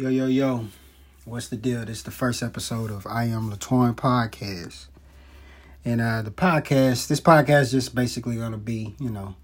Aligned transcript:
Yo, 0.00 0.08
yo, 0.08 0.26
yo. 0.26 0.64
What's 1.24 1.48
the 1.48 1.56
deal? 1.56 1.84
This 1.84 1.96
is 1.96 2.02
the 2.04 2.12
first 2.12 2.40
episode 2.40 2.88
of 2.88 3.04
I 3.04 3.24
Am 3.24 3.50
Latoin 3.50 3.96
podcast. 3.96 4.86
And 5.84 6.00
uh 6.00 6.22
the 6.22 6.30
podcast, 6.30 7.08
this 7.08 7.20
podcast 7.20 7.62
is 7.62 7.70
just 7.72 7.94
basically 7.96 8.36
gonna 8.36 8.58
be, 8.58 8.94
you 9.00 9.10
know, 9.10 9.34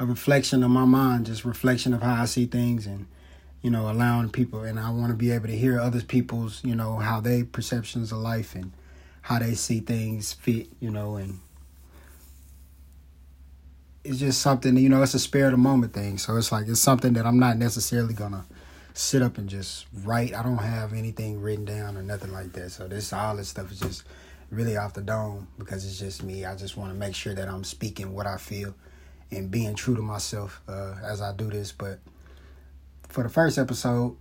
a 0.00 0.06
reflection 0.06 0.64
of 0.64 0.70
my 0.72 0.84
mind, 0.84 1.26
just 1.26 1.44
reflection 1.44 1.94
of 1.94 2.02
how 2.02 2.22
I 2.22 2.24
see 2.24 2.46
things 2.46 2.88
and, 2.88 3.06
you 3.62 3.70
know, 3.70 3.88
allowing 3.88 4.30
people 4.30 4.64
and 4.64 4.80
I 4.80 4.90
wanna 4.90 5.14
be 5.14 5.30
able 5.30 5.46
to 5.46 5.56
hear 5.56 5.78
other 5.78 6.00
people's, 6.00 6.60
you 6.64 6.74
know, 6.74 6.96
how 6.96 7.20
they 7.20 7.44
perceptions 7.44 8.10
of 8.10 8.18
life 8.18 8.56
and 8.56 8.72
how 9.22 9.38
they 9.38 9.54
see 9.54 9.78
things 9.78 10.32
fit, 10.32 10.70
you 10.80 10.90
know, 10.90 11.14
and 11.18 11.38
it's 14.02 14.18
just 14.18 14.40
something, 14.40 14.76
you 14.76 14.88
know, 14.88 15.04
it's 15.04 15.14
a 15.14 15.20
spare 15.20 15.46
of 15.46 15.52
the 15.52 15.56
moment 15.56 15.92
thing. 15.92 16.18
So 16.18 16.36
it's 16.36 16.50
like 16.50 16.66
it's 16.66 16.80
something 16.80 17.12
that 17.12 17.26
I'm 17.26 17.38
not 17.38 17.58
necessarily 17.58 18.14
gonna 18.14 18.44
sit 18.94 19.22
up 19.22 19.38
and 19.38 19.48
just 19.48 19.86
write. 20.04 20.34
I 20.34 20.42
don't 20.42 20.58
have 20.58 20.92
anything 20.92 21.40
written 21.40 21.64
down 21.64 21.96
or 21.96 22.02
nothing 22.02 22.32
like 22.32 22.52
that. 22.52 22.70
So 22.70 22.88
this 22.88 23.12
all 23.12 23.36
this 23.36 23.48
stuff 23.48 23.70
is 23.72 23.80
just 23.80 24.04
really 24.50 24.76
off 24.76 24.94
the 24.94 25.02
dome 25.02 25.48
because 25.58 25.84
it's 25.84 25.98
just 25.98 26.22
me. 26.22 26.44
I 26.44 26.56
just 26.56 26.76
want 26.76 26.92
to 26.92 26.98
make 26.98 27.14
sure 27.14 27.34
that 27.34 27.48
I'm 27.48 27.64
speaking 27.64 28.12
what 28.14 28.26
I 28.26 28.36
feel 28.36 28.74
and 29.30 29.50
being 29.50 29.74
true 29.74 29.94
to 29.94 30.02
myself 30.02 30.60
uh, 30.68 30.94
as 31.04 31.22
I 31.22 31.32
do 31.32 31.48
this. 31.48 31.72
But 31.72 32.00
for 33.08 33.22
the 33.22 33.28
first 33.28 33.58
episode, 33.58 34.16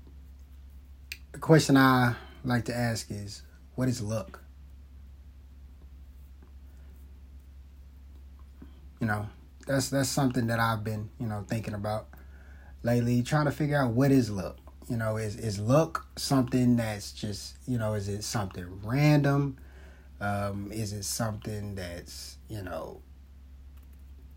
the 1.31 1.39
question 1.39 1.77
I 1.77 2.15
like 2.43 2.65
to 2.65 2.75
ask 2.75 3.09
is, 3.09 3.41
what 3.75 3.87
is 3.87 4.01
luck? 4.01 4.41
You 8.99 9.07
know, 9.07 9.27
that's 9.65 9.89
that's 9.89 10.09
something 10.09 10.47
that 10.47 10.59
I've 10.59 10.83
been, 10.83 11.09
you 11.19 11.27
know, 11.27 11.45
thinking 11.47 11.73
about 11.73 12.07
lately, 12.83 13.21
trying 13.23 13.45
to 13.45 13.51
figure 13.51 13.77
out 13.77 13.91
what 13.91 14.11
is 14.11 14.29
luck. 14.29 14.57
You 14.89 14.97
know, 14.97 15.17
is 15.17 15.35
is 15.35 15.59
luck 15.59 16.07
something 16.15 16.75
that's 16.77 17.11
just 17.11 17.55
you 17.67 17.77
know, 17.77 17.93
is 17.93 18.07
it 18.07 18.23
something 18.23 18.65
random? 18.83 19.57
Um, 20.21 20.71
is 20.71 20.93
it 20.93 21.03
something 21.03 21.75
that's 21.75 22.37
you 22.49 22.61
know 22.61 23.01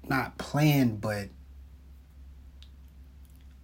not 0.08 0.38
planned 0.38 1.00
but 1.00 1.28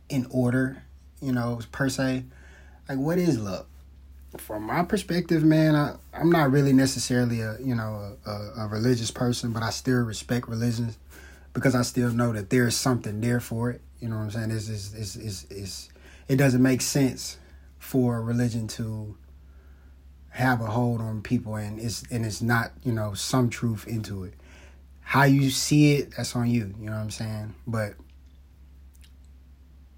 in 0.09 0.27
order? 0.31 0.83
You 1.21 1.33
know, 1.33 1.61
per 1.73 1.89
se. 1.89 2.25
Like, 2.89 2.99
what 2.99 3.19
is 3.19 3.39
luck? 3.39 3.67
From 4.39 4.63
my 4.63 4.83
perspective, 4.85 5.43
man, 5.43 5.75
I, 5.75 5.97
I'm 6.13 6.31
not 6.31 6.51
really 6.51 6.73
necessarily 6.73 7.41
a 7.43 7.59
you 7.61 7.75
know 7.75 8.17
a, 8.25 8.31
a, 8.31 8.53
a 8.65 8.69
religious 8.69 9.11
person, 9.11 9.53
but 9.53 9.63
I 9.63 9.71
still 9.71 10.01
respect 10.01 10.49
religions 10.49 10.97
because 11.53 11.75
I 11.75 11.83
still 11.83 12.11
know 12.11 12.33
that 12.33 12.49
there's 12.51 12.77
something 12.77 13.21
there 13.21 13.41
for 13.41 13.71
it. 13.71 13.83
You 14.01 14.09
know 14.09 14.17
what 14.17 14.23
I'm 14.23 14.31
saying? 14.31 14.51
It's, 14.51 14.69
it's, 14.69 14.95
it's, 14.95 15.17
it's, 15.17 15.47
it's, 15.51 15.89
it 16.29 16.37
doesn't 16.37 16.63
make 16.63 16.81
sense 16.81 17.39
for 17.79 18.23
religion 18.23 18.69
to 18.69 19.17
have 20.31 20.61
a 20.61 20.67
hold 20.67 21.01
on 21.01 21.23
people 21.23 21.57
and 21.57 21.81
it's 21.81 22.05
and 22.11 22.25
it's 22.25 22.41
not, 22.43 22.71
you 22.85 22.93
know, 22.93 23.15
some 23.15 23.51
truth 23.51 23.87
into 23.89 24.25
it. 24.25 24.35
How 25.01 25.25
you 25.25 25.51
see 25.51 25.95
it, 25.95 26.13
that's 26.17 26.37
on 26.37 26.49
you, 26.49 26.75
you 26.79 26.87
know 26.87 26.93
what 26.93 26.99
I'm 26.99 27.11
saying? 27.11 27.55
But 27.67 27.95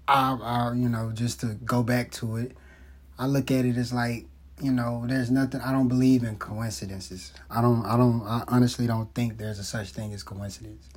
I 0.07 0.33
I 0.33 0.73
you 0.73 0.89
know, 0.89 1.11
just 1.11 1.41
to 1.41 1.47
go 1.65 1.83
back 1.83 2.11
to 2.13 2.37
it, 2.37 2.55
I 3.19 3.27
look 3.27 3.51
at 3.51 3.65
it 3.65 3.77
as 3.77 3.93
like, 3.93 4.25
you 4.61 4.71
know, 4.71 5.03
there's 5.05 5.29
nothing 5.29 5.61
I 5.61 5.71
don't 5.71 5.89
believe 5.89 6.23
in 6.23 6.37
coincidences. 6.37 7.33
I 7.49 7.61
don't 7.61 7.85
I 7.85 7.97
don't 7.97 8.23
I 8.23 8.43
honestly 8.47 8.87
don't 8.87 9.13
think 9.13 9.37
there's 9.37 9.59
a 9.59 9.63
such 9.63 9.89
thing 9.89 10.13
as 10.13 10.23
coincidence 10.23 10.87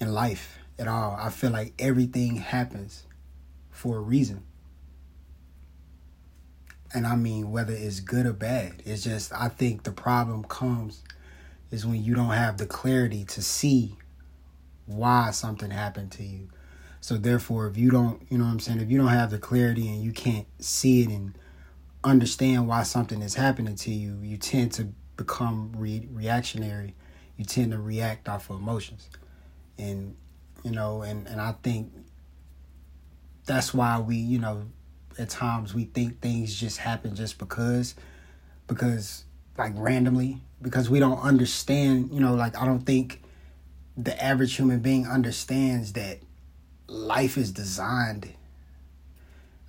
in 0.00 0.12
life 0.12 0.58
at 0.78 0.88
all. 0.88 1.16
I 1.18 1.30
feel 1.30 1.50
like 1.50 1.74
everything 1.78 2.36
happens 2.36 3.04
for 3.70 3.96
a 3.96 4.00
reason. 4.00 4.44
And 6.94 7.06
I 7.06 7.16
mean, 7.16 7.50
whether 7.50 7.72
it's 7.72 8.00
good 8.00 8.26
or 8.26 8.32
bad, 8.32 8.82
it's 8.84 9.04
just, 9.04 9.32
I 9.32 9.48
think 9.48 9.82
the 9.82 9.92
problem 9.92 10.44
comes 10.44 11.02
is 11.70 11.86
when 11.86 12.02
you 12.02 12.14
don't 12.14 12.30
have 12.30 12.56
the 12.56 12.66
clarity 12.66 13.24
to 13.26 13.42
see 13.42 13.96
why 14.86 15.30
something 15.32 15.70
happened 15.70 16.12
to 16.12 16.22
you. 16.22 16.48
So, 17.00 17.16
therefore, 17.16 17.68
if 17.68 17.76
you 17.76 17.90
don't, 17.90 18.26
you 18.30 18.38
know 18.38 18.44
what 18.44 18.50
I'm 18.50 18.60
saying, 18.60 18.80
if 18.80 18.90
you 18.90 18.98
don't 18.98 19.08
have 19.08 19.30
the 19.30 19.38
clarity 19.38 19.86
and 19.88 20.02
you 20.02 20.12
can't 20.12 20.46
see 20.58 21.02
it 21.02 21.10
and 21.10 21.36
understand 22.02 22.66
why 22.66 22.82
something 22.82 23.22
is 23.22 23.34
happening 23.34 23.76
to 23.76 23.90
you, 23.90 24.18
you 24.22 24.36
tend 24.36 24.72
to 24.72 24.88
become 25.16 25.72
re- 25.76 26.08
reactionary. 26.10 26.94
You 27.36 27.44
tend 27.44 27.72
to 27.72 27.78
react 27.78 28.28
off 28.28 28.50
of 28.50 28.56
emotions. 28.56 29.08
And 29.76 30.16
you 30.68 30.74
know, 30.74 31.02
and, 31.02 31.26
and 31.26 31.40
I 31.40 31.52
think 31.62 31.90
that's 33.46 33.72
why 33.72 33.98
we, 33.98 34.16
you 34.16 34.38
know, 34.38 34.64
at 35.18 35.30
times 35.30 35.74
we 35.74 35.84
think 35.84 36.20
things 36.20 36.54
just 36.54 36.76
happen 36.76 37.14
just 37.14 37.38
because, 37.38 37.94
because 38.66 39.24
like 39.56 39.72
randomly, 39.74 40.42
because 40.60 40.90
we 40.90 41.00
don't 41.00 41.20
understand, 41.20 42.10
you 42.12 42.20
know, 42.20 42.34
like 42.34 42.60
I 42.60 42.66
don't 42.66 42.82
think 42.82 43.22
the 43.96 44.22
average 44.22 44.56
human 44.56 44.80
being 44.80 45.06
understands 45.06 45.94
that 45.94 46.18
life 46.86 47.38
is 47.38 47.50
designed. 47.50 48.28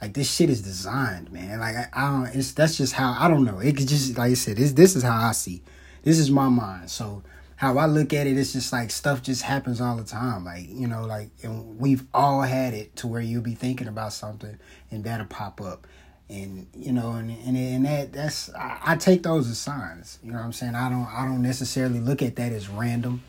Like 0.01 0.13
this 0.13 0.33
shit 0.33 0.49
is 0.49 0.61
designed, 0.61 1.31
man. 1.31 1.59
Like 1.59 1.75
I, 1.75 1.87
I 1.93 2.11
don't. 2.11 2.35
It's 2.35 2.51
that's 2.51 2.77
just 2.77 2.93
how 2.93 3.15
I 3.17 3.29
don't 3.29 3.45
know. 3.45 3.59
It 3.59 3.77
could 3.77 3.87
just 3.87 4.17
like 4.17 4.31
I 4.31 4.33
said. 4.33 4.57
This 4.57 4.73
this 4.73 4.95
is 4.95 5.03
how 5.03 5.17
I 5.17 5.31
see. 5.31 5.63
This 6.03 6.19
is 6.19 6.29
my 6.29 6.47
mind. 6.47 6.89
So 6.89 7.23
how 7.59 7.77
I 7.77 7.87
look 7.87 8.13
at 8.13 8.25
it, 8.25 8.37
it's 8.37 8.53
just 8.53 8.71
like 8.71 8.89
stuff 8.89 9.21
just 9.21 9.41
happens 9.41 9.81
all 9.81 9.97
the 9.97 10.05
time. 10.05 10.45
Like, 10.45 10.69
you 10.69 10.87
know, 10.87 11.03
like, 11.05 11.29
and 11.43 11.77
we've 11.77 12.05
all 12.13 12.41
had 12.41 12.73
it 12.73 12.95
to 12.97 13.07
where 13.07 13.19
you'll 13.19 13.41
be 13.41 13.53
thinking 13.53 13.89
about 13.89 14.13
something 14.13 14.57
and 14.89 15.03
that'll 15.03 15.25
pop 15.25 15.59
up. 15.59 15.85
And, 16.29 16.67
you 16.73 16.93
know, 16.93 17.11
and, 17.11 17.29
and, 17.29 17.57
and 17.57 17.85
that, 17.85 18.13
that's, 18.13 18.49
I, 18.55 18.79
I 18.85 18.95
take 18.95 19.23
those 19.23 19.49
as 19.49 19.57
signs. 19.57 20.19
You 20.23 20.31
know 20.31 20.37
what 20.37 20.45
I'm 20.45 20.53
saying? 20.53 20.73
I 20.73 20.87
don't, 20.87 21.07
I 21.07 21.25
don't 21.25 21.41
necessarily 21.41 21.99
look 21.99 22.21
at 22.21 22.37
that 22.37 22.53
as 22.53 22.69
random. 22.69 23.23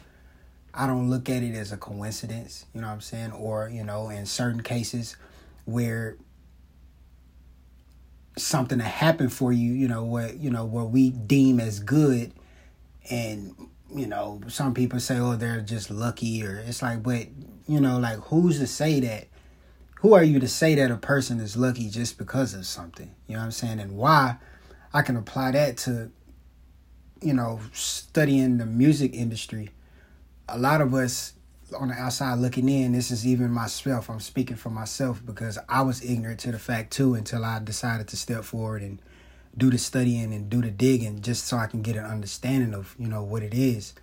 I 0.73 0.87
don't 0.87 1.11
look 1.11 1.29
at 1.29 1.43
it 1.43 1.57
as 1.57 1.73
a 1.73 1.77
coincidence, 1.77 2.67
you 2.73 2.83
know 2.83 2.87
what 2.87 2.93
I'm 2.93 3.01
saying? 3.01 3.33
Or, 3.33 3.69
you 3.69 3.83
know, 3.83 4.11
in 4.11 4.27
certain 4.27 4.63
cases 4.63 5.17
where 5.65 6.17
something 8.39 8.79
that 8.79 8.85
happened 8.85 9.33
for 9.33 9.53
you, 9.53 9.73
you 9.73 9.89
know, 9.89 10.05
what, 10.05 10.37
you 10.37 10.51
know, 10.51 10.67
what 10.67 10.91
we 10.91 11.11
deem 11.11 11.59
as 11.59 11.81
good 11.81 12.33
and 13.11 13.57
you 13.95 14.07
know, 14.07 14.41
some 14.49 14.75
people 14.75 15.01
say, 15.01 15.19
oh, 15.19 15.37
they're 15.37 15.61
just 15.61 15.91
lucky, 15.91 16.45
or 16.45 16.63
it's 16.67 16.83
like, 16.83 17.03
but, 17.03 17.27
you 17.67 17.81
know, 17.81 17.99
like, 17.99 18.19
who's 18.19 18.59
to 18.59 18.67
say 18.67 19.01
that? 19.01 19.29
Who 20.01 20.15
are 20.15 20.25
you 20.25 20.41
to 20.41 20.49
say 20.49 20.75
that 20.77 20.91
a 20.91 20.97
person 20.97 21.41
is 21.41 21.57
lucky 21.57 21.91
just 21.91 22.17
because 22.17 22.55
of 22.55 22.65
something? 22.67 23.15
You 23.27 23.35
know 23.35 23.41
what 23.41 23.47
I'm 23.47 23.51
saying? 23.51 23.81
And 23.81 23.97
why 23.97 24.37
I 24.95 25.03
can 25.03 25.17
apply 25.17 25.53
that 25.53 25.77
to, 25.79 26.11
you 27.21 27.35
know, 27.35 27.61
studying 27.73 28.59
the 28.59 28.67
music 28.67 29.15
industry. 29.15 29.71
A 30.49 30.59
lot 30.59 30.81
of 30.81 30.95
us 30.95 31.35
on 31.79 31.89
the 31.89 31.95
outside 31.95 32.39
looking 32.39 32.69
in, 32.69 32.93
this 32.93 33.11
is 33.11 33.27
even 33.27 33.51
myself. 33.51 34.09
I'm 34.09 34.21
speaking 34.21 34.57
for 34.57 34.71
myself 34.71 35.25
because 35.25 35.59
I 35.69 35.83
was 35.83 36.03
ignorant 36.03 36.41
to 36.41 36.53
the 36.53 36.59
fact 36.59 36.93
too 36.93 37.15
until 37.15 37.45
I 37.45 37.61
decided 37.61 38.09
to 38.09 38.17
step 38.17 38.45
forward 38.45 38.83
and 38.83 39.01
do 39.57 39.71
the 39.71 39.79
studying 39.79 40.33
and 40.33 40.49
do 40.49 40.63
the 40.63 40.71
digging 40.71 41.21
just 41.21 41.47
so 41.47 41.57
I 41.57 41.67
can 41.67 41.83
get 41.83 41.97
an 41.97 42.05
understanding 42.05 42.75
of, 42.75 42.95
you 42.99 43.09
know, 43.09 43.23
what 43.23 43.43
it 43.43 43.55
is. 43.55 43.95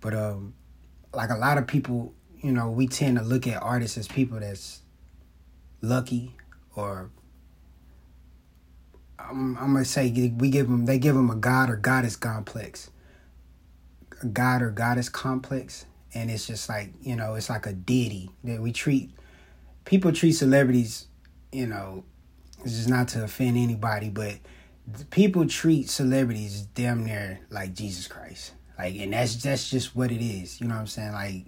But 0.00 0.14
um 0.14 0.54
like 1.14 1.30
a 1.30 1.36
lot 1.36 1.58
of 1.58 1.66
people, 1.66 2.14
you 2.42 2.52
know, 2.52 2.70
we 2.70 2.86
tend 2.86 3.18
to 3.18 3.24
look 3.24 3.46
at 3.46 3.62
artists 3.62 3.98
as 3.98 4.08
people 4.08 4.40
that's 4.40 4.80
lucky 5.80 6.36
or 6.74 7.10
I'm, 9.18 9.56
I'm 9.58 9.72
gonna 9.72 9.84
say 9.84 10.10
we 10.36 10.50
give 10.50 10.68
them 10.68 10.86
they 10.86 10.98
give 10.98 11.14
them 11.14 11.30
a 11.30 11.36
god 11.36 11.70
or 11.70 11.76
goddess 11.76 12.16
complex, 12.16 12.90
a 14.22 14.26
god 14.26 14.62
or 14.62 14.70
goddess 14.70 15.08
complex, 15.08 15.86
and 16.14 16.30
it's 16.30 16.46
just 16.46 16.68
like 16.68 16.92
you 17.02 17.16
know 17.16 17.34
it's 17.34 17.48
like 17.50 17.66
a 17.66 17.72
deity 17.72 18.30
that 18.44 18.60
we 18.60 18.72
treat 18.72 19.10
people 19.84 20.12
treat 20.12 20.32
celebrities, 20.32 21.06
you 21.50 21.66
know, 21.66 22.04
it's 22.64 22.76
just 22.76 22.88
not 22.88 23.08
to 23.08 23.24
offend 23.24 23.56
anybody, 23.56 24.08
but 24.08 24.36
people 25.10 25.46
treat 25.46 25.88
celebrities 25.88 26.62
damn 26.74 27.04
near 27.04 27.40
like 27.50 27.74
Jesus 27.74 28.06
Christ. 28.08 28.52
Like 28.78 28.96
and 28.96 29.12
that's 29.12 29.36
that's 29.36 29.70
just 29.70 29.94
what 29.94 30.10
it 30.10 30.24
is. 30.24 30.60
You 30.60 30.68
know 30.68 30.74
what 30.74 30.80
I'm 30.80 30.86
saying? 30.86 31.12
Like 31.12 31.44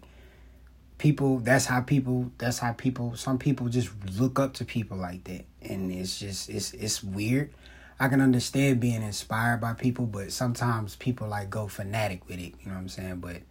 people 0.98 1.38
that's 1.40 1.66
how 1.66 1.80
people 1.80 2.30
that's 2.38 2.58
how 2.58 2.72
people 2.72 3.16
some 3.16 3.38
people 3.38 3.68
just 3.68 3.90
look 4.12 4.38
up 4.38 4.54
to 4.54 4.64
people 4.64 4.96
like 4.96 5.24
that. 5.24 5.44
And 5.62 5.90
it's 5.90 6.18
just 6.18 6.48
it's 6.48 6.72
it's 6.74 7.02
weird. 7.02 7.52
I 7.98 8.08
can 8.08 8.20
understand 8.20 8.80
being 8.80 9.02
inspired 9.02 9.60
by 9.60 9.72
people, 9.72 10.06
but 10.06 10.32
sometimes 10.32 10.96
people 10.96 11.28
like 11.28 11.48
go 11.48 11.68
fanatic 11.68 12.26
with 12.28 12.38
it, 12.38 12.54
you 12.60 12.66
know 12.66 12.74
what 12.74 12.80
I'm 12.80 12.88
saying? 12.88 13.16
But 13.16 13.42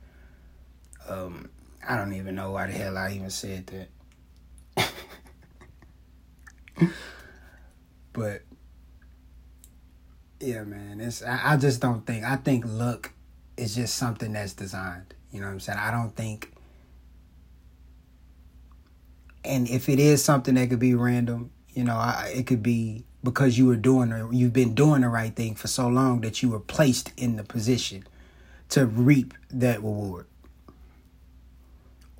um 1.09 1.49
I 1.87 1.97
don't 1.97 2.13
even 2.13 2.35
know 2.35 2.51
why 2.51 2.67
the 2.67 2.73
hell 2.73 2.97
I 2.97 3.11
even 3.11 3.29
said 3.29 3.67
that. 4.77 4.89
but 8.13 8.41
yeah, 10.43 10.63
man. 10.63 11.01
It's 11.01 11.23
I, 11.23 11.53
I 11.53 11.57
just 11.57 11.81
don't 11.81 12.05
think 12.05 12.23
I 12.23 12.35
think 12.35 12.65
look 12.67 13.11
is 13.57 13.75
just 13.75 13.95
something 13.95 14.33
that's 14.33 14.53
designed. 14.53 15.13
You 15.31 15.41
know 15.41 15.47
what 15.47 15.53
I'm 15.53 15.59
saying? 15.59 15.79
I 15.79 15.91
don't 15.91 16.15
think 16.15 16.53
and 19.45 19.67
if 19.69 19.89
it 19.89 19.99
is 19.99 20.23
something 20.23 20.55
that 20.55 20.69
could 20.69 20.79
be 20.79 20.93
random, 20.93 21.51
you 21.73 21.83
know, 21.83 21.95
I, 21.95 22.31
it 22.33 22.47
could 22.47 22.63
be 22.63 23.03
because 23.23 23.57
you 23.57 23.67
were 23.67 23.75
doing 23.75 24.11
or 24.11 24.31
you've 24.33 24.53
been 24.53 24.73
doing 24.73 25.01
the 25.01 25.09
right 25.09 25.35
thing 25.35 25.55
for 25.55 25.67
so 25.67 25.87
long 25.87 26.21
that 26.21 26.41
you 26.41 26.49
were 26.49 26.59
placed 26.59 27.11
in 27.17 27.35
the 27.35 27.43
position 27.43 28.05
to 28.69 28.85
reap 28.85 29.33
that 29.49 29.77
reward. 29.77 30.27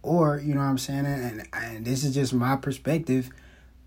Or, 0.02 0.38
you 0.38 0.54
know 0.54 0.60
what 0.60 0.68
I'm 0.68 0.78
saying? 0.78 1.06
And, 1.06 1.48
and 1.54 1.86
this 1.86 2.04
is 2.04 2.14
just 2.14 2.34
my 2.34 2.58
perspective. 2.58 3.30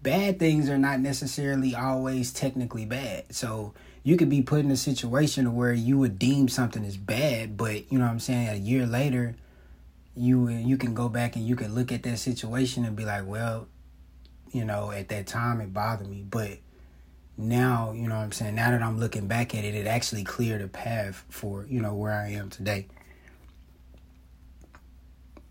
Bad 0.07 0.39
things 0.39 0.71
are 0.71 0.79
not 0.79 1.01
necessarily 1.01 1.75
always 1.75 2.33
technically 2.33 2.87
bad. 2.87 3.35
So 3.35 3.75
you 4.05 4.17
could 4.17 4.31
be 4.31 4.41
put 4.41 4.61
in 4.61 4.71
a 4.71 4.77
situation 4.77 5.57
where 5.57 5.73
you 5.73 5.99
would 5.99 6.17
deem 6.17 6.47
something 6.47 6.85
as 6.85 6.97
bad, 6.97 7.57
but 7.57 7.91
you 7.91 7.99
know 7.99 8.05
what 8.05 8.13
I'm 8.13 8.21
saying, 8.21 8.49
a 8.51 8.55
year 8.55 8.87
later, 8.87 9.35
you 10.15 10.47
you 10.47 10.77
can 10.77 10.95
go 10.95 11.09
back 11.09 11.35
and 11.35 11.45
you 11.45 11.57
can 11.57 11.75
look 11.75 11.91
at 11.91 12.05
that 12.05 12.19
situation 12.19 12.85
and 12.85 12.95
be 12.95 13.05
like, 13.05 13.27
well, 13.27 13.67
you 14.53 14.65
know, 14.65 14.93
at 14.93 15.09
that 15.09 15.27
time 15.27 15.61
it 15.61 15.75
bothered 15.75 16.09
me, 16.09 16.23
but 16.23 16.59
now, 17.37 17.91
you 17.91 18.09
know 18.09 18.15
what 18.15 18.23
I'm 18.23 18.31
saying, 18.31 18.55
now 18.55 18.71
that 18.71 18.85
I'm 18.85 19.01
looking 19.01 19.27
back 19.27 19.57
at 19.57 19.65
it, 19.65 19.75
it 19.75 19.89
actually 19.89 20.23
cleared 20.23 20.63
a 20.63 20.69
path 20.69 21.25
for, 21.31 21.67
you 21.69 21.81
know, 21.81 21.95
where 21.95 22.13
I 22.13 22.29
am 22.31 22.49
today. 22.49 22.87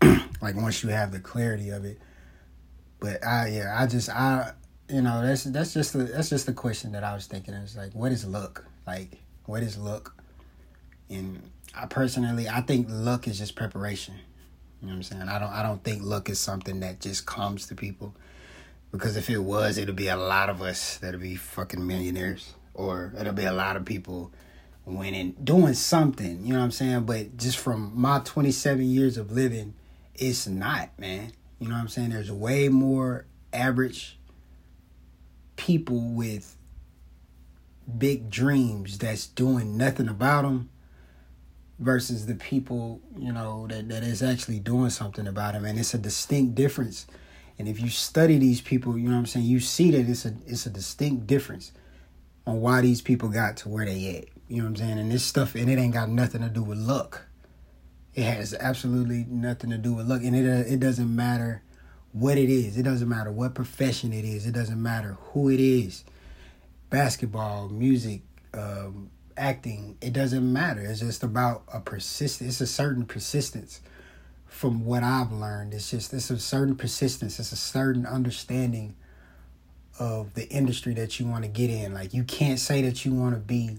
like 0.00 0.56
once 0.56 0.82
you 0.82 0.88
have 0.88 1.12
the 1.12 1.20
clarity 1.20 1.68
of 1.68 1.84
it. 1.84 2.00
But 3.00 3.24
I 3.24 3.48
yeah, 3.48 3.76
I 3.78 3.86
just 3.86 4.08
I 4.08 4.52
you 4.88 5.02
know, 5.02 5.24
that's 5.24 5.44
that's 5.44 5.74
just 5.74 5.92
the 5.92 6.04
that's 6.04 6.30
just 6.30 6.46
the 6.46 6.52
question 6.52 6.92
that 6.92 7.04
I 7.04 7.14
was 7.14 7.26
thinking. 7.26 7.54
It's 7.54 7.76
like 7.76 7.94
what 7.94 8.12
is 8.12 8.24
luck? 8.24 8.64
Like 8.86 9.18
what 9.44 9.62
is 9.62 9.76
luck? 9.76 10.14
And 11.10 11.50
I 11.74 11.86
personally 11.86 12.48
I 12.48 12.60
think 12.60 12.86
luck 12.90 13.28
is 13.28 13.38
just 13.38 13.56
preparation. 13.56 14.14
You 14.80 14.88
know 14.88 14.92
what 14.92 14.96
I'm 14.96 15.02
saying? 15.02 15.28
I 15.28 15.38
don't 15.38 15.52
I 15.52 15.62
don't 15.62 15.82
think 15.82 16.02
luck 16.02 16.28
is 16.30 16.38
something 16.38 16.80
that 16.80 17.00
just 17.00 17.26
comes 17.26 17.66
to 17.68 17.74
people. 17.74 18.14
Because 18.92 19.16
if 19.16 19.28
it 19.28 19.38
was, 19.38 19.78
it'll 19.78 19.94
be 19.94 20.08
a 20.08 20.16
lot 20.16 20.48
of 20.48 20.62
us 20.62 20.98
that'll 20.98 21.20
be 21.20 21.36
fucking 21.36 21.84
millionaires. 21.84 22.54
Or 22.72 23.12
it'll 23.18 23.32
be 23.32 23.44
a 23.44 23.52
lot 23.52 23.76
of 23.76 23.84
people 23.84 24.32
winning, 24.86 25.34
doing 25.42 25.74
something, 25.74 26.46
you 26.46 26.52
know 26.52 26.60
what 26.60 26.64
I'm 26.66 26.70
saying? 26.70 27.04
But 27.04 27.36
just 27.36 27.58
from 27.58 27.92
my 27.94 28.20
27 28.24 28.84
years 28.84 29.16
of 29.16 29.32
living, 29.32 29.74
it's 30.14 30.46
not, 30.46 30.90
man. 30.98 31.32
You 31.58 31.68
know 31.68 31.74
what 31.74 31.80
I'm 31.80 31.88
saying? 31.88 32.10
There's 32.10 32.30
way 32.30 32.68
more 32.68 33.26
average 33.52 34.18
people 35.56 36.00
with 36.00 36.56
big 37.98 38.30
dreams 38.30 38.98
that's 38.98 39.26
doing 39.26 39.76
nothing 39.76 40.08
about 40.08 40.42
them 40.42 40.68
versus 41.78 42.26
the 42.26 42.34
people, 42.34 43.00
you 43.16 43.32
know, 43.32 43.66
that, 43.68 43.88
that 43.88 44.02
is 44.02 44.22
actually 44.22 44.58
doing 44.58 44.90
something 44.90 45.26
about 45.26 45.54
them. 45.54 45.64
And 45.64 45.78
it's 45.78 45.94
a 45.94 45.98
distinct 45.98 46.54
difference 46.54 47.06
and 47.58 47.68
if 47.68 47.80
you 47.80 47.88
study 47.88 48.38
these 48.38 48.60
people, 48.60 48.98
you 48.98 49.08
know 49.08 49.14
what 49.14 49.20
I'm 49.20 49.26
saying, 49.26 49.46
you 49.46 49.60
see 49.60 49.90
that 49.92 50.08
it's 50.08 50.26
a 50.26 50.34
it's 50.46 50.66
a 50.66 50.70
distinct 50.70 51.26
difference 51.26 51.72
on 52.46 52.60
why 52.60 52.80
these 52.80 53.00
people 53.00 53.28
got 53.28 53.56
to 53.58 53.68
where 53.68 53.86
they 53.86 54.16
at. 54.16 54.24
You 54.48 54.58
know 54.58 54.64
what 54.64 54.68
I'm 54.68 54.76
saying? 54.76 54.98
And 54.98 55.10
this 55.10 55.24
stuff 55.24 55.54
and 55.54 55.70
it 55.70 55.78
ain't 55.78 55.94
got 55.94 56.08
nothing 56.08 56.42
to 56.42 56.48
do 56.48 56.62
with 56.62 56.78
luck. 56.78 57.25
It 58.16 58.24
has 58.24 58.54
absolutely 58.54 59.26
nothing 59.28 59.70
to 59.70 59.78
do 59.78 59.92
with 59.94 60.08
luck. 60.08 60.22
And 60.24 60.34
it 60.34 60.48
uh, 60.48 60.64
it 60.66 60.80
doesn't 60.80 61.14
matter 61.14 61.62
what 62.12 62.38
it 62.38 62.48
is. 62.48 62.78
It 62.78 62.82
doesn't 62.82 63.08
matter 63.08 63.30
what 63.30 63.54
profession 63.54 64.12
it 64.12 64.24
is. 64.24 64.46
It 64.46 64.52
doesn't 64.52 64.82
matter 64.82 65.18
who 65.20 65.50
it 65.50 65.60
is. 65.60 66.02
Basketball, 66.88 67.68
music, 67.68 68.22
um, 68.54 69.10
acting, 69.36 69.98
it 70.00 70.14
doesn't 70.14 70.50
matter. 70.50 70.80
It's 70.80 71.00
just 71.00 71.22
about 71.22 71.64
a 71.72 71.78
persistence. 71.78 72.48
It's 72.48 72.60
a 72.62 72.66
certain 72.72 73.04
persistence 73.04 73.80
from 74.46 74.86
what 74.86 75.02
I've 75.02 75.32
learned. 75.32 75.74
It's 75.74 75.90
just 75.90 76.14
it's 76.14 76.30
a 76.30 76.38
certain 76.38 76.76
persistence, 76.76 77.38
it's 77.38 77.52
a 77.52 77.56
certain 77.56 78.06
understanding 78.06 78.96
of 79.98 80.32
the 80.34 80.48
industry 80.48 80.94
that 80.94 81.20
you 81.20 81.26
want 81.26 81.44
to 81.44 81.50
get 81.50 81.68
in. 81.68 81.92
Like 81.92 82.14
you 82.14 82.24
can't 82.24 82.58
say 82.58 82.80
that 82.82 83.04
you 83.04 83.12
want 83.12 83.34
to 83.34 83.40
be 83.40 83.78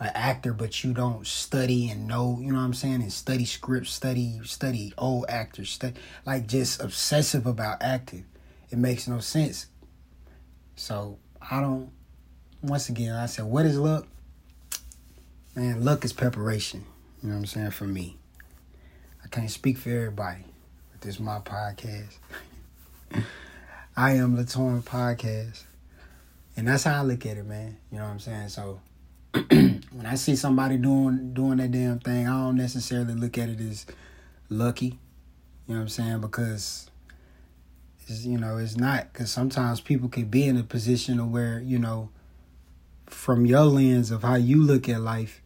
an 0.00 0.10
actor 0.14 0.52
but 0.52 0.82
you 0.82 0.92
don't 0.92 1.26
study 1.26 1.88
and 1.90 2.06
know, 2.08 2.38
you 2.40 2.52
know 2.52 2.58
what 2.58 2.64
I'm 2.64 2.74
saying, 2.74 3.02
and 3.02 3.12
study 3.12 3.44
scripts, 3.44 3.92
study 3.92 4.40
study 4.44 4.92
old 4.98 5.26
actors, 5.28 5.70
study 5.70 5.94
like 6.26 6.46
just 6.46 6.82
obsessive 6.82 7.46
about 7.46 7.82
acting. 7.82 8.26
It 8.70 8.78
makes 8.78 9.06
no 9.06 9.20
sense. 9.20 9.66
So 10.74 11.18
I 11.50 11.60
don't 11.60 11.92
once 12.62 12.88
again 12.88 13.14
I 13.14 13.26
said 13.26 13.44
what 13.44 13.66
is 13.66 13.78
luck? 13.78 14.06
Man, 15.54 15.84
luck 15.84 16.04
is 16.04 16.12
preparation. 16.12 16.84
You 17.22 17.28
know 17.28 17.34
what 17.34 17.40
I'm 17.40 17.46
saying 17.46 17.70
for 17.70 17.84
me 17.84 18.16
I 19.24 19.28
can't 19.28 19.50
speak 19.50 19.78
for 19.78 19.90
everybody, 19.90 20.44
but 20.90 21.02
this 21.02 21.16
is 21.16 21.20
my 21.20 21.38
podcast. 21.40 22.16
I 23.96 24.12
am 24.12 24.36
Latorn 24.36 24.82
Podcast. 24.82 25.64
And 26.56 26.66
that's 26.66 26.84
how 26.84 27.00
I 27.00 27.02
look 27.02 27.26
at 27.26 27.36
it, 27.36 27.46
man. 27.46 27.76
You 27.90 27.98
know 27.98 28.04
what 28.04 28.10
I'm 28.10 28.18
saying? 28.18 28.48
So 28.48 28.80
when 29.92 30.06
I 30.06 30.14
see 30.14 30.36
somebody 30.36 30.76
doing 30.76 31.32
doing 31.32 31.58
that 31.58 31.70
damn 31.70 31.98
thing, 31.98 32.28
I 32.28 32.32
don't 32.32 32.56
necessarily 32.56 33.14
look 33.14 33.38
at 33.38 33.48
it 33.48 33.60
as 33.60 33.86
lucky. 34.48 34.98
You 35.66 35.74
know 35.74 35.76
what 35.76 35.80
I'm 35.82 35.88
saying? 35.88 36.20
Because 36.20 36.90
it's, 38.06 38.24
you 38.24 38.38
know, 38.38 38.58
it's 38.58 38.76
not 38.76 39.12
because 39.12 39.30
sometimes 39.30 39.80
people 39.80 40.08
can 40.08 40.26
be 40.26 40.44
in 40.44 40.56
a 40.56 40.64
position 40.64 41.20
of 41.20 41.30
where, 41.30 41.60
you 41.60 41.78
know, 41.78 42.10
from 43.06 43.46
your 43.46 43.64
lens 43.64 44.10
of 44.10 44.22
how 44.22 44.36
you 44.36 44.62
look 44.62 44.88
at 44.88 45.00
life, 45.00 45.42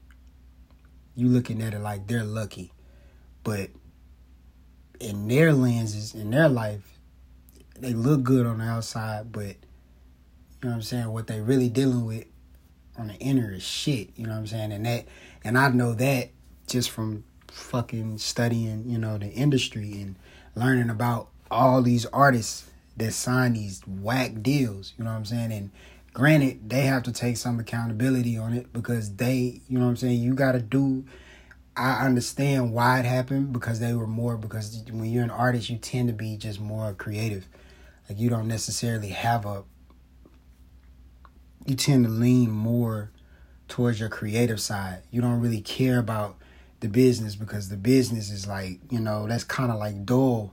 you 1.14 1.28
looking 1.28 1.62
at 1.62 1.74
it 1.74 1.80
like 1.80 2.06
they're 2.06 2.24
lucky. 2.24 2.72
But 3.42 3.70
in 5.00 5.28
their 5.28 5.52
lenses, 5.52 6.14
in 6.14 6.30
their 6.30 6.48
life, 6.48 6.98
they 7.78 7.92
look 7.92 8.22
good 8.22 8.46
on 8.46 8.58
the 8.58 8.64
outside, 8.64 9.32
but 9.32 9.46
you 9.46 9.54
know 10.62 10.70
what 10.70 10.74
I'm 10.76 10.82
saying, 10.82 11.12
what 11.12 11.26
they 11.26 11.40
really 11.40 11.68
dealing 11.68 12.06
with 12.06 12.24
on 12.98 13.08
the 13.08 13.14
inner 13.14 13.52
is 13.52 13.62
shit, 13.62 14.10
you 14.16 14.26
know 14.26 14.32
what 14.32 14.38
I'm 14.38 14.46
saying? 14.46 14.72
And 14.72 14.86
that 14.86 15.06
and 15.42 15.58
I 15.58 15.68
know 15.68 15.94
that 15.94 16.30
just 16.66 16.90
from 16.90 17.24
fucking 17.48 18.18
studying, 18.18 18.88
you 18.88 18.98
know, 18.98 19.18
the 19.18 19.28
industry 19.28 19.92
and 20.00 20.16
learning 20.54 20.90
about 20.90 21.28
all 21.50 21.82
these 21.82 22.06
artists 22.06 22.70
that 22.96 23.12
sign 23.12 23.54
these 23.54 23.82
whack 23.86 24.42
deals, 24.42 24.94
you 24.96 25.04
know 25.04 25.10
what 25.10 25.16
I'm 25.16 25.24
saying? 25.24 25.52
And 25.52 25.70
granted, 26.12 26.70
they 26.70 26.82
have 26.82 27.02
to 27.04 27.12
take 27.12 27.36
some 27.36 27.58
accountability 27.58 28.38
on 28.38 28.52
it 28.52 28.72
because 28.72 29.16
they, 29.16 29.60
you 29.68 29.78
know 29.78 29.84
what 29.84 29.90
I'm 29.90 29.96
saying, 29.96 30.20
you 30.20 30.34
got 30.34 30.52
to 30.52 30.60
do 30.60 31.04
I 31.76 32.04
understand 32.06 32.72
why 32.72 33.00
it 33.00 33.04
happened 33.04 33.52
because 33.52 33.80
they 33.80 33.94
were 33.94 34.06
more 34.06 34.36
because 34.36 34.84
when 34.90 35.06
you're 35.06 35.24
an 35.24 35.30
artist 35.30 35.68
you 35.68 35.76
tend 35.76 36.08
to 36.08 36.14
be 36.14 36.36
just 36.36 36.60
more 36.60 36.94
creative. 36.94 37.48
Like 38.08 38.18
you 38.18 38.30
don't 38.30 38.46
necessarily 38.46 39.08
have 39.08 39.44
a 39.44 39.64
you 41.66 41.74
tend 41.74 42.04
to 42.04 42.10
lean 42.10 42.50
more 42.50 43.10
towards 43.68 43.98
your 43.98 44.08
creative 44.08 44.60
side. 44.60 45.02
You 45.10 45.20
don't 45.20 45.40
really 45.40 45.60
care 45.60 45.98
about 45.98 46.36
the 46.80 46.88
business 46.88 47.34
because 47.34 47.68
the 47.68 47.76
business 47.76 48.30
is 48.30 48.46
like, 48.46 48.78
you 48.90 49.00
know, 49.00 49.26
that's 49.26 49.44
kind 49.44 49.72
of 49.72 49.78
like 49.78 50.04
dull 50.04 50.52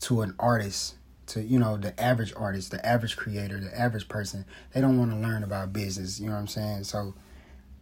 to 0.00 0.22
an 0.22 0.34
artist, 0.38 0.94
to, 1.26 1.42
you 1.42 1.58
know, 1.58 1.76
the 1.76 1.98
average 2.00 2.32
artist, 2.36 2.70
the 2.70 2.84
average 2.86 3.16
creator, 3.16 3.60
the 3.60 3.78
average 3.78 4.08
person. 4.08 4.44
They 4.72 4.80
don't 4.80 4.98
want 4.98 5.10
to 5.10 5.16
learn 5.18 5.42
about 5.42 5.72
business, 5.72 6.20
you 6.20 6.28
know 6.28 6.34
what 6.34 6.40
I'm 6.40 6.46
saying? 6.46 6.84
So 6.84 7.14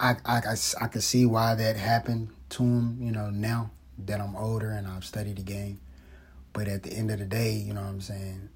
I, 0.01 0.17
I, 0.25 0.39
I, 0.39 0.57
I 0.81 0.89
could 0.89 1.03
see 1.03 1.27
why 1.27 1.55
that 1.55 1.77
happened 1.77 2.31
to 2.51 2.63
him, 2.63 2.99
you 3.01 3.13
know, 3.13 3.31
now 3.31 3.71
that 3.99 4.21
I'm 4.21 4.37
older 4.37 4.71
and 4.71 4.87
I've 4.87 5.05
studied 5.05 5.37
the 5.37 5.43
game. 5.43 5.81
But 6.53 6.69
at 6.69 6.83
the 6.83 6.93
end 6.93 7.11
of 7.11 7.19
the 7.19 7.25
day, 7.25 7.53
you 7.53 7.73
know 7.73 7.83
what 7.83 7.89
I'm 7.89 8.01
saying? 8.01 8.49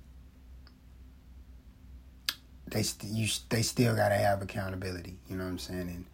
They 2.70 2.82
st- 2.82 3.12
you 3.12 3.28
they 3.48 3.62
still 3.62 3.94
got 3.96 4.10
to 4.10 4.16
have 4.16 4.42
accountability, 4.42 5.16
you 5.28 5.36
know 5.36 5.44
what 5.44 5.50
I'm 5.50 5.58
saying? 5.58 6.04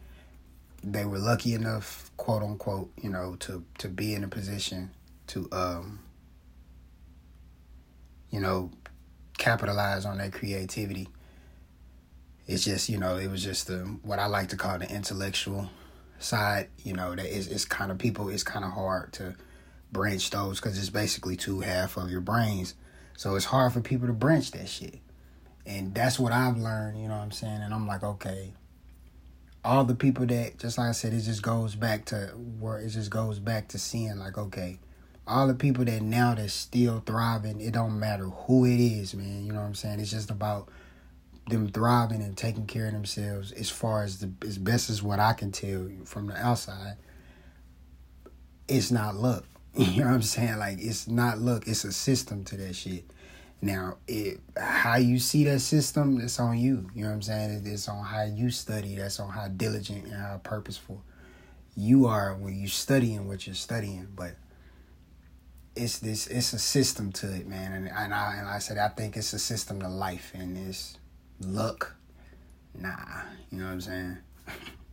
And 0.83 0.95
they 0.95 1.05
were 1.05 1.19
lucky 1.19 1.55
enough, 1.55 2.11
quote 2.17 2.43
unquote, 2.43 2.91
you 3.01 3.11
know, 3.11 3.37
to 3.41 3.65
to 3.79 3.89
be 3.89 4.15
in 4.15 4.25
a 4.25 4.29
position 4.29 4.91
to 5.29 5.49
um 5.53 6.01
you 8.31 8.41
know, 8.41 8.71
capitalize 9.39 10.05
on 10.05 10.19
their 10.19 10.31
creativity. 10.31 11.09
It's 12.47 12.65
just, 12.65 12.89
you 12.89 12.99
know, 12.99 13.17
it 13.17 13.29
was 13.31 13.43
just 13.43 13.67
the 13.67 13.79
what 14.03 14.19
I 14.19 14.27
like 14.27 14.49
to 14.51 14.57
call 14.57 14.79
the 14.79 14.91
intellectual 14.91 15.71
side, 16.19 16.69
you 16.85 16.93
know, 16.93 17.15
that 17.15 17.27
is 17.27 17.49
it's 17.49 17.65
kind 17.65 17.91
of 17.91 17.99
people. 17.99 18.29
It's 18.29 18.43
kind 18.43 18.65
of 18.65 18.73
hard 18.73 19.13
to 19.15 19.35
branch 19.93 20.31
those 20.31 20.61
because 20.61 20.79
it's 20.79 20.91
basically 20.91 21.37
two 21.37 21.61
half 21.61 21.97
of 21.97 22.11
your 22.11 22.21
brains. 22.21 22.75
So 23.17 23.35
it's 23.35 23.47
hard 23.47 23.73
for 23.73 23.81
people 23.81 24.07
to 24.07 24.13
branch 24.13 24.51
that 24.53 24.69
shit. 24.69 24.99
And 25.67 25.95
that's 25.95 26.19
what 26.19 26.33
I've 26.33 26.57
learned, 26.57 27.01
you 27.01 27.09
know 27.09 27.17
what 27.17 27.25
I'm 27.25 27.33
saying? 27.33 27.61
And 27.63 27.75
I'm 27.75 27.87
like, 27.87 28.05
okay, 28.05 28.53
all 29.65 29.85
the 29.85 29.97
people 29.97 30.25
that, 30.27 30.59
just 30.59 30.79
like 30.79 30.91
I 30.91 30.93
said, 30.93 31.13
it 31.13 31.23
just 31.23 31.43
goes 31.43 31.75
back 31.75 32.05
to 32.07 32.29
where 32.61 32.79
it 32.79 32.91
just 32.91 33.11
goes 33.11 33.41
back 33.41 33.69
to 33.69 33.79
seeing, 33.79 34.17
like, 34.19 34.39
okay, 34.39 34.79
all 35.27 35.49
the 35.49 35.55
people 35.55 35.85
that 35.85 36.03
now 36.03 36.35
that's 36.35 36.53
still 36.53 37.03
thriving, 37.05 37.61
it 37.61 37.73
don't 37.73 37.99
matter 37.99 38.27
who 38.27 38.65
it 38.65 38.79
is, 38.79 39.15
man. 39.15 39.45
You 39.45 39.53
know 39.53 39.61
what 39.61 39.67
I'm 39.67 39.75
saying? 39.75 39.99
It's 39.99 40.13
just 40.13 40.31
about 40.31 40.69
them 41.49 41.69
thriving 41.69 42.23
and 42.23 42.37
taking 42.37 42.67
care 42.67 42.87
of 42.87 42.93
themselves 42.93 43.53
as 43.53 43.71
far 43.71 44.03
as 44.03 44.19
the 44.19 44.31
as 44.43 44.59
best 44.59 44.91
as 44.91 45.03
what 45.03 45.21
I 45.21 45.33
can 45.33 45.53
tell 45.53 45.89
from 46.05 46.27
the 46.27 46.37
outside, 46.37 46.97
it's 48.69 48.91
not 48.91 49.17
luck. 49.17 49.45
You 49.77 50.01
know 50.01 50.07
what 50.07 50.15
I'm 50.15 50.23
saying? 50.23 50.57
Like 50.57 50.79
it's 50.81 51.07
not 51.07 51.39
luck, 51.39 51.65
it's 51.67 51.85
a 51.85 51.93
system 51.93 52.45
to 52.45 52.57
that 52.57 52.75
shit. 52.75 53.05
Now, 53.63 53.97
it 54.07 54.41
how 54.57 54.97
you 54.97 55.19
see 55.19 55.45
that 55.45 55.61
system, 55.61 56.21
it's 56.21 56.39
on 56.39 56.59
you. 56.59 56.91
You 56.95 57.03
know 57.03 57.09
what 57.09 57.15
I'm 57.15 57.23
saying? 57.23 57.63
It's 57.65 57.89
on 57.89 58.05
how 58.05 58.25
you 58.25 58.51
study. 58.51 58.97
That's 58.97 59.19
on 59.19 59.31
how 59.31 59.49
diligent 59.49 60.05
and 60.05 60.15
how 60.15 60.41
purposeful 60.43 61.03
you 61.77 62.07
are 62.07 62.35
when 62.35 62.59
you 62.59 62.69
studying 62.69 63.27
what 63.29 63.47
you're 63.47 63.55
studying. 63.55 64.09
But 64.15 64.37
it's 65.75 65.99
this 65.99 66.27
it's 66.27 66.53
a 66.53 66.59
system 66.59 67.13
to 67.13 67.35
it, 67.35 67.47
man. 67.47 67.73
And 67.73 67.89
and 67.89 68.15
I 68.15 68.37
and 68.37 68.49
I 68.49 68.59
said 68.59 68.79
I 68.79 68.89
think 68.89 69.17
it's 69.17 69.33
a 69.33 69.39
system 69.39 69.81
to 69.81 69.89
life 69.89 70.33
and 70.35 70.57
it's 70.57 70.99
luck. 71.41 71.95
Nah, 72.75 73.23
you 73.51 73.59
know 73.59 73.67
what 73.67 73.73
I'm 73.73 73.81
saying? 73.81 74.19